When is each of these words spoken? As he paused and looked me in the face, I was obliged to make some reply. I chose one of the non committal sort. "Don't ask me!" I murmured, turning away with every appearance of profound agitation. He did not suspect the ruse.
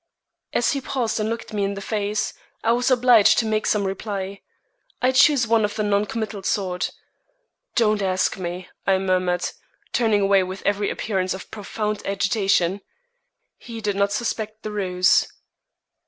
As 0.51 0.71
he 0.71 0.81
paused 0.81 1.19
and 1.19 1.29
looked 1.29 1.53
me 1.53 1.63
in 1.63 1.75
the 1.75 1.79
face, 1.79 2.33
I 2.63 2.71
was 2.71 2.89
obliged 2.89 3.37
to 3.37 3.45
make 3.45 3.67
some 3.67 3.83
reply. 3.85 4.41
I 4.99 5.11
chose 5.11 5.45
one 5.45 5.63
of 5.63 5.75
the 5.75 5.83
non 5.83 6.05
committal 6.07 6.41
sort. 6.41 6.89
"Don't 7.75 8.01
ask 8.01 8.35
me!" 8.35 8.67
I 8.87 8.97
murmured, 8.97 9.49
turning 9.93 10.21
away 10.21 10.41
with 10.41 10.63
every 10.65 10.89
appearance 10.89 11.35
of 11.35 11.51
profound 11.51 12.01
agitation. 12.03 12.81
He 13.59 13.79
did 13.79 13.95
not 13.95 14.11
suspect 14.11 14.63
the 14.63 14.71
ruse. 14.71 15.27